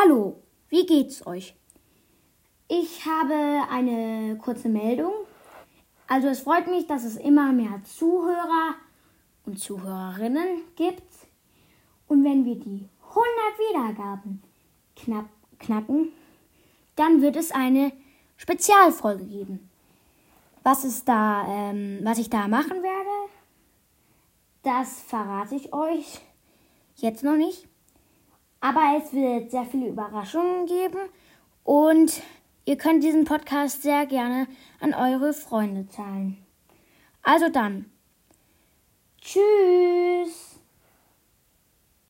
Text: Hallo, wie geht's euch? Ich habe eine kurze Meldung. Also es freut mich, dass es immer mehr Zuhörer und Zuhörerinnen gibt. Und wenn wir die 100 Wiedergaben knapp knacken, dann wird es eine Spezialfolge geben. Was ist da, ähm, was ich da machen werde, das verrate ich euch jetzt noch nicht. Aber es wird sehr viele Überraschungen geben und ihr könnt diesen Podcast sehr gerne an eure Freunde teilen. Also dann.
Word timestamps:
Hallo, 0.00 0.36
wie 0.68 0.86
geht's 0.86 1.26
euch? 1.26 1.56
Ich 2.68 3.04
habe 3.04 3.64
eine 3.68 4.38
kurze 4.38 4.68
Meldung. 4.68 5.12
Also 6.06 6.28
es 6.28 6.40
freut 6.40 6.68
mich, 6.68 6.86
dass 6.86 7.02
es 7.02 7.16
immer 7.16 7.52
mehr 7.52 7.82
Zuhörer 7.82 8.76
und 9.44 9.58
Zuhörerinnen 9.58 10.62
gibt. 10.76 11.02
Und 12.06 12.22
wenn 12.22 12.44
wir 12.44 12.54
die 12.54 12.88
100 13.08 13.26
Wiedergaben 13.58 14.42
knapp 14.94 15.28
knacken, 15.58 16.12
dann 16.94 17.20
wird 17.20 17.34
es 17.34 17.50
eine 17.50 17.90
Spezialfolge 18.36 19.24
geben. 19.24 19.68
Was 20.62 20.84
ist 20.84 21.08
da, 21.08 21.44
ähm, 21.48 22.00
was 22.04 22.18
ich 22.18 22.30
da 22.30 22.46
machen 22.46 22.84
werde, 22.84 23.32
das 24.62 25.00
verrate 25.00 25.56
ich 25.56 25.72
euch 25.72 26.20
jetzt 26.94 27.24
noch 27.24 27.36
nicht. 27.36 27.66
Aber 28.60 28.98
es 28.98 29.12
wird 29.12 29.50
sehr 29.50 29.64
viele 29.64 29.88
Überraschungen 29.88 30.66
geben 30.66 30.98
und 31.62 32.22
ihr 32.64 32.76
könnt 32.76 33.04
diesen 33.04 33.24
Podcast 33.24 33.82
sehr 33.82 34.06
gerne 34.06 34.48
an 34.80 34.94
eure 34.94 35.32
Freunde 35.32 35.86
teilen. 35.88 36.44
Also 37.22 37.48
dann. 37.48 37.86